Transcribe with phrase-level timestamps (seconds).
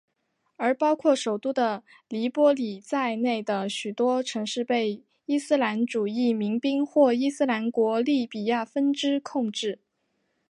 [0.55, 9.77] 而包括首都的黎波里在内的许多城市被伊斯兰主义民兵或伊斯兰国利比亚分支控制。